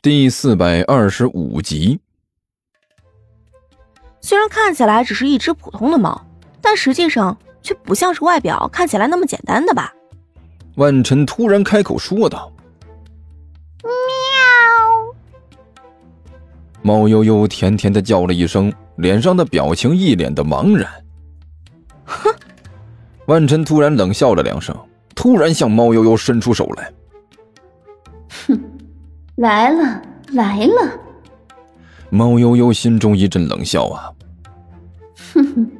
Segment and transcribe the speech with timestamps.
[0.00, 1.98] 第四百二十五集。
[4.20, 6.24] 虽然看起来只是一只普通的猫，
[6.60, 9.92] 但实际上却不像是外表看起来那么简单的吧？
[10.76, 12.52] 万晨突然开口说道
[13.82, 13.90] ：“喵！”
[16.80, 20.88] 猫悠悠甜甜的叫了一声，脸上的表情一脸的茫然。
[22.04, 22.32] 哼！
[23.26, 24.76] 万晨突然冷笑了两声，
[25.16, 26.92] 突然向猫悠悠伸出手来。
[29.38, 29.42] 哼！
[29.42, 30.02] 来了，
[30.32, 31.00] 来了！
[32.10, 34.10] 猫悠悠心中一阵冷笑啊。
[35.32, 35.70] 哼哼，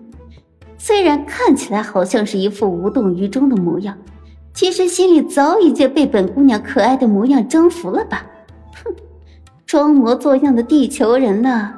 [0.79, 3.97] 虽然看起来好像是一副无动于衷的模样，
[4.55, 8.25] 其实心里早已经被本姑娘可爱的模样征服了吧？
[8.85, 8.95] 哼，
[9.67, 11.75] 装模作样的地球人呢？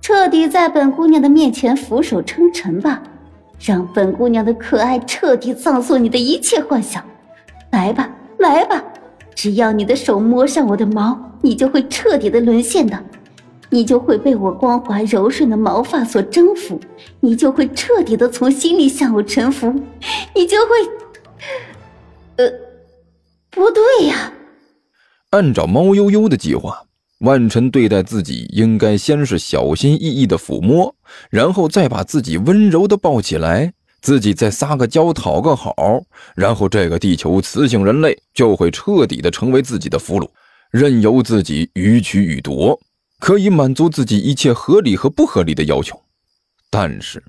[0.00, 3.02] 彻底在本姑娘的面前俯首称臣吧，
[3.58, 7.02] 让本姑娘的可爱彻底葬送你的一切幻想。
[7.72, 8.08] 来吧，
[8.38, 8.84] 来吧！
[9.36, 13.04] 只要你的手摸上我的毛，你就会彻底的沦陷的，
[13.68, 16.80] 你就会被我光滑柔顺的毛发所征服，
[17.20, 19.72] 你就会彻底的从心里向我臣服，
[20.34, 20.74] 你就会……
[22.36, 22.50] 呃，
[23.50, 24.32] 不对呀。
[25.30, 26.84] 按照猫悠悠的计划，
[27.18, 30.94] 万晨对待自己应该先是小心翼翼的抚摸，
[31.28, 33.74] 然后再把自己温柔的抱起来。
[34.02, 35.74] 自己再撒个娇讨个好，
[36.34, 40.28] 然后这个地球雌性人类就会彻底的成为自己的俘虏，
[40.70, 42.78] 任由自己予取予夺，
[43.18, 46.00] 可以满足自己一切合理和不合理的要求。
[46.70, 47.22] 但是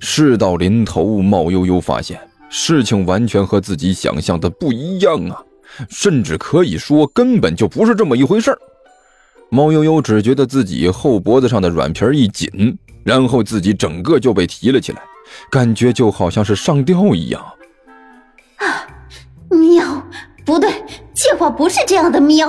[0.00, 5.42] 事到临头，猫悠悠发现事情完全和自己想象的不一样啊，
[5.90, 8.58] 甚至可以说根本就不是这么一回事儿。
[9.50, 15.02] 猫悠悠只觉得自己后脖子上的软皮一紧，然后自己整个就被提了起来。
[15.50, 17.42] 感觉就好像是上吊一样。
[18.56, 18.86] 啊，
[19.50, 20.02] 喵！
[20.44, 22.20] 不对，计划不是这样的。
[22.20, 22.48] 喵！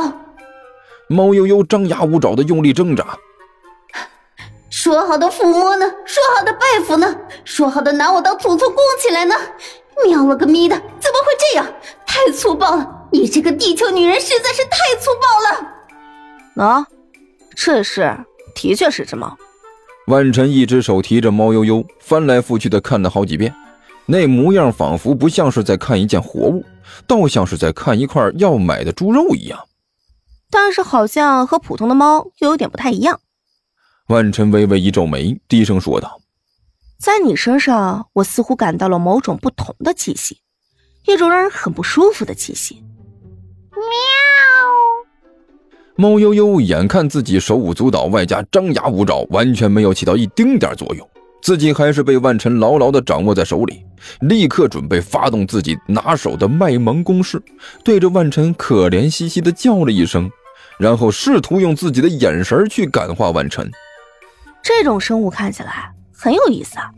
[1.07, 3.17] 猫悠悠张牙舞爪的用力挣扎。
[4.69, 5.85] 说好的抚摸呢？
[6.05, 7.15] 说好的拜服呢？
[7.43, 9.35] 说好的拿我当祖宗供起来呢？
[10.05, 10.75] 喵了个咪的！
[10.75, 11.65] 怎么会这样？
[12.05, 13.07] 太粗暴了！
[13.11, 16.67] 你这个地球女人实在是太粗暴了。
[16.67, 16.87] 啊，
[17.55, 18.15] 这是，
[18.53, 19.35] 的确是只猫。
[20.07, 23.53] 万晨一只手提着猫悠悠，翻来覆去的看了好几遍，
[24.05, 26.63] 那模样仿佛不像是在看一件活物，
[27.05, 29.67] 倒像是在看一块要买的猪肉一样。
[30.49, 33.19] 但是好像和普通的猫又有点不太一样。
[34.07, 36.21] 万晨微微一皱眉，低声说道
[36.97, 40.39] ：“在你身上，我似乎感到了某种不同的气息，
[41.05, 42.81] 一种让人很不舒服的气息。”
[45.99, 51.09] 猫悠悠眼看自己手舞足蹈，外加张牙舞爪，完全没有起到一丁点作用，
[51.41, 53.83] 自己还是被万晨牢牢地掌握在手里，
[54.21, 57.41] 立刻准备发动自己拿手的卖萌攻势，
[57.83, 60.29] 对着万晨可怜兮兮地叫了一声，
[60.77, 63.67] 然后试图用自己的眼神去感化万晨。
[64.61, 66.91] 这种生物看起来很有意思啊！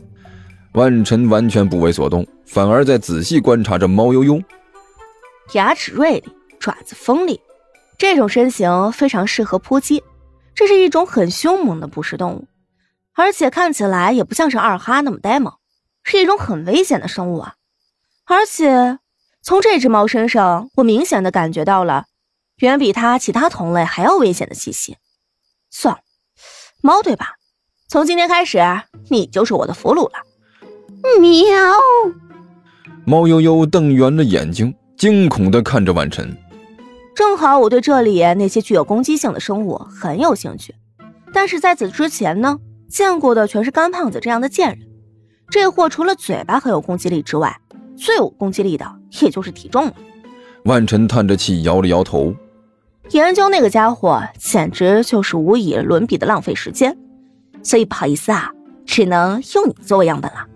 [0.72, 4.38] 万晨完全不为所动，反而在仔细观察着猫悠悠，
[5.54, 6.24] 牙齿锐利，
[6.58, 7.40] 爪子锋利。
[8.00, 10.02] 这种身形非常适合扑击，
[10.54, 12.48] 这是一种很凶猛的捕食动物，
[13.14, 15.52] 而且看起来也不像是二哈那么呆萌，
[16.02, 17.56] 是一种很危险的生物啊！
[18.24, 18.98] 而且
[19.42, 22.06] 从这只猫身上，我明显的感觉到了
[22.60, 24.96] 远比它其他同类还要危险的气息。
[25.70, 26.00] 算了，
[26.80, 27.34] 猫对吧？
[27.86, 28.62] 从今天开始，
[29.10, 30.22] 你就是我的俘虏了。
[31.20, 31.76] 喵！
[33.04, 36.34] 猫悠悠瞪圆了眼睛，惊恐的看着万晨。
[37.20, 40.74] 正好我对这里那些具有攻击性的生物很有兴趣，
[41.34, 42.58] 但是在此之前呢，
[42.88, 44.78] 见过的全是干胖子这样的贱人。
[45.50, 47.54] 这货除了嘴巴很有攻击力之外，
[47.94, 49.92] 最有攻击力的也就是体重了。
[50.64, 52.34] 万晨叹着气摇了摇头，
[53.10, 56.96] 研究那个家伙简直就是无以伦比的浪费时间，
[57.62, 58.50] 所以不好意思啊，
[58.86, 60.46] 只能用你作为样本了。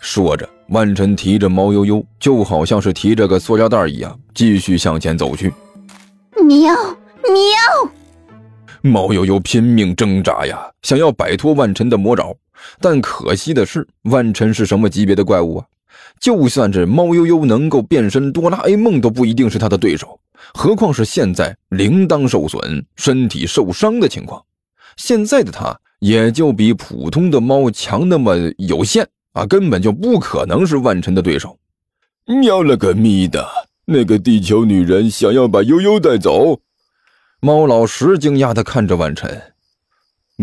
[0.00, 5.54] 说着，万晨提着猫悠悠，就好像是提着个塑料袋一样，继续向前走去。
[6.44, 6.74] 喵
[7.22, 7.92] 喵！
[8.82, 12.34] 猫悠悠拼命挣扎呀，想要摆脱万晨的魔爪，
[12.80, 15.66] 但可惜的是，万晨是什么级别的怪物啊？
[16.20, 20.18] 就算是猫悠悠能够变身哆啦 A 梦，都不一定是他的对手。
[20.54, 24.42] 何况是现在铃铛受损、身体受伤的情况，
[24.96, 31.56] 现在的他也就比普通的猫强那么有限啊，根本就不可能是万晨的对手。
[32.26, 33.46] 喵了个咪的！
[33.90, 36.60] 那个地球女人想要把悠悠带走，
[37.40, 39.40] 猫老师惊讶的看着万晨，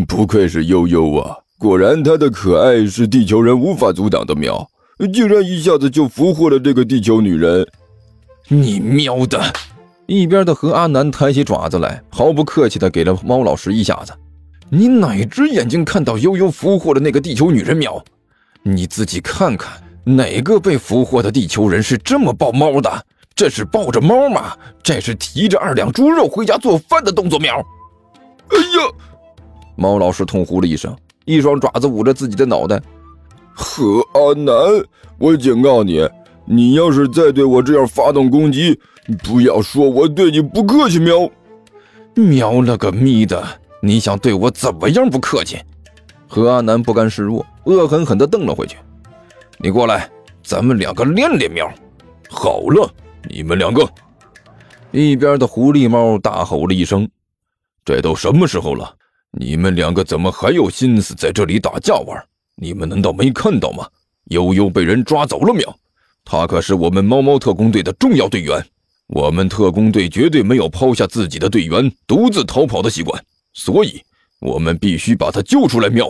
[0.07, 1.37] 不愧是悠悠啊！
[1.59, 4.67] 果然她的可爱是地球人无法阻挡的喵，
[5.13, 7.67] 竟然一下子就俘获了这个地球女人。
[8.47, 9.39] 你喵的！
[10.07, 14.11] 一边的何阿南抬起爪子来，毫不客气地给了猫老师一下子。
[14.71, 18.03] 你哪只眼睛看到悠悠俘获了那个地球女人喵？
[18.63, 23.05] 你自己看看，哪个被俘获的地球人是这么抱猫的？
[23.35, 24.55] 这是抱着猫吗？
[24.81, 27.53] 这是提着二两猪肉回家做饭的动作喵！
[28.47, 28.89] 哎呀！
[29.75, 30.95] 猫老师痛呼了一声，
[31.25, 32.81] 一双爪子捂着自己的脑袋。
[33.53, 34.55] 何阿南，
[35.17, 36.07] 我警告你，
[36.45, 38.79] 你要是再对我这样发动攻击，
[39.21, 41.29] 不要说我对你不客气，喵！
[42.13, 43.45] 喵了个咪的！
[43.81, 45.59] 你想对我怎么样不客气？
[46.25, 48.77] 何阿南不甘示弱，恶狠狠地瞪了回去。
[49.57, 50.09] 你过来，
[50.41, 51.69] 咱们两个练练喵！
[52.29, 52.89] 好了，
[53.29, 53.87] 你们两个。
[54.91, 57.09] 一边的狐狸猫大吼了一声
[57.83, 58.95] ：“这都什么时候了？
[59.31, 62.17] 你们两个怎么还有心思在这里打架玩？”
[62.55, 63.85] 你们难道没看到吗？
[64.25, 65.77] 悠悠被人抓走了喵！
[66.23, 68.65] 他可是我们猫猫特工队的重要队员，
[69.07, 73.21] 我们特工队绝对没有抛下自己的队员独自逃跑的习惯，
[73.53, 74.01] 所以
[74.39, 76.09] 我们必须把他救出来喵！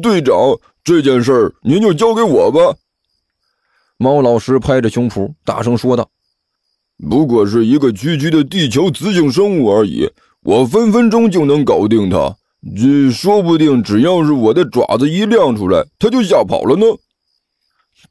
[0.00, 0.34] 队长，
[0.84, 2.76] 这件事您就交给我吧。
[3.96, 6.08] 猫老师拍着胸脯大声说道
[7.08, 10.08] ：“不过是一个区区的地球雌性生物而已，
[10.42, 12.34] 我分分钟就能搞定它。”
[12.74, 16.86] 这说不定，只要是我的爪子一亮出来，它就吓跑了呢。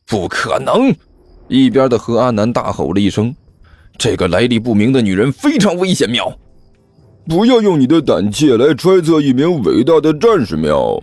[0.05, 0.95] 不可能！
[1.47, 3.35] 一边的何阿南大吼了一声
[3.97, 6.37] ：“这个来历不明的女人非常危险！”喵！
[7.27, 10.55] 不要用你的胆怯来揣测一名伟大的战士！
[10.55, 11.01] 喵！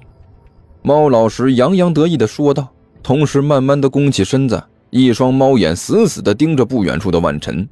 [0.82, 7.68] 猫老师洋洋得意地说道，同时慢慢的弓起身子，一双猫眼死死的盯着不远处的万晨。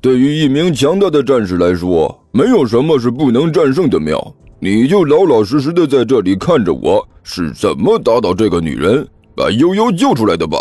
[0.00, 3.98] 对于一名强大的战士来说，没有什么是不能战胜的！
[3.98, 4.34] 喵！
[4.60, 10.58] 你就老老实实的在这里看着我是怎么打倒这个女人，把悠悠救出来的吧。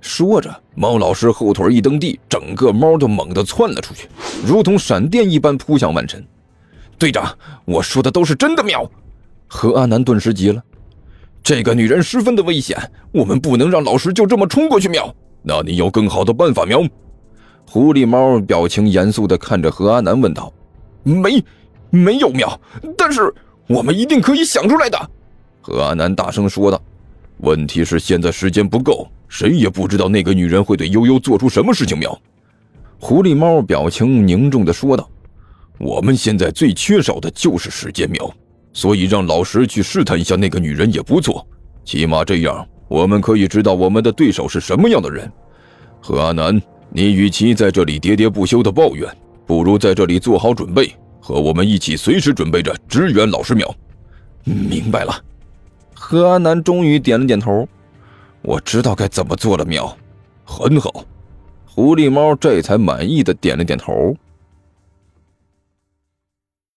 [0.00, 4.08] 说着，猫老师后腿一蹬地，整个猫就猛地窜了出去，
[4.46, 6.24] 如同闪电一般扑向万晨。
[6.98, 8.88] 队长，我说的都是真的喵！
[9.46, 10.62] 何阿南顿时急了，
[11.46, 12.76] 这个女人十分的危险，
[13.12, 15.14] 我们不能让老师就这么冲过去喵。
[15.44, 16.82] 那你有更好的办法喵？
[17.64, 20.52] 狐狸猫表情严肃的看着何阿南问道
[21.04, 21.40] ：“没。”
[21.90, 22.60] 没有妙，
[22.98, 23.32] 但是
[23.68, 24.98] 我们一定可以想出来的。”
[25.62, 26.82] 何阿南大声说道。
[27.38, 32.20] “问题是现在时间不够，谁也不知道那个女人会对悠悠做出什么事情。”喵，
[32.98, 35.08] 狐狸猫表情凝重的说道
[35.78, 38.34] ：“我们现在最缺少的就是时间。”喵，
[38.76, 41.44] 所以让老石去试探一下那个女人也不错，
[41.82, 45.32] 起码这样我们可以知道我们的对手是什么样的人。
[45.98, 49.10] 何阿南，你与其在这里喋喋不休的抱怨，
[49.46, 50.94] 不如在这里做好准备。
[51.22, 53.74] 和我们一起，随时准备着支援老师苗。
[54.44, 55.24] 明白了，
[55.94, 57.66] 何安南终于点了点头。
[58.42, 59.96] 我知道该怎么做了，苗。
[60.44, 61.02] 很好，
[61.64, 64.14] 狐狸猫这才满意的点了点头。